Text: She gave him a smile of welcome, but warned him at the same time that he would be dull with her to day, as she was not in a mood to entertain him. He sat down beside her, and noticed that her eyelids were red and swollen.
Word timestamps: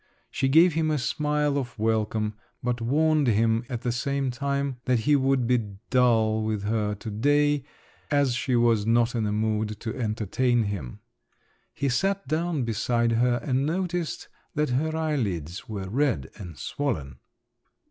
She 0.31 0.47
gave 0.47 0.73
him 0.73 0.89
a 0.89 0.97
smile 0.97 1.59
of 1.59 1.77
welcome, 1.77 2.33
but 2.63 2.81
warned 2.81 3.27
him 3.27 3.63
at 3.69 3.81
the 3.81 3.91
same 3.91 4.31
time 4.31 4.77
that 4.85 5.01
he 5.01 5.15
would 5.15 5.45
be 5.45 5.75
dull 5.91 6.41
with 6.41 6.63
her 6.63 6.95
to 6.95 7.11
day, 7.11 7.65
as 8.09 8.33
she 8.33 8.55
was 8.55 8.83
not 8.83 9.13
in 9.13 9.27
a 9.27 9.31
mood 9.31 9.79
to 9.81 9.95
entertain 9.95 10.63
him. 10.63 11.01
He 11.71 11.87
sat 11.87 12.27
down 12.27 12.63
beside 12.63 13.11
her, 13.11 13.39
and 13.43 13.63
noticed 13.63 14.27
that 14.55 14.69
her 14.69 14.97
eyelids 14.97 15.69
were 15.69 15.87
red 15.87 16.31
and 16.35 16.57
swollen. 16.57 17.19